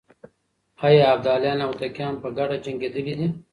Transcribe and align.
آيا 0.87 1.03
ابداليان 1.13 1.59
او 1.65 1.69
هوتکان 1.73 2.13
په 2.21 2.27
ګډه 2.37 2.57
جنګېدلي 2.65 3.13
دي؟ 3.19 3.27